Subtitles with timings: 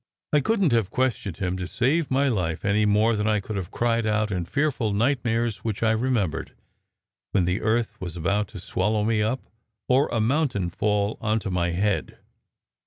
[0.33, 3.55] I couldn t have questioned him to save my life, any more than I could
[3.55, 6.53] have cried out in fearful nightmares which I remembered,
[7.33, 9.41] when the earth was about to swallow me up,
[9.87, 12.17] or a mountain fall on to my head.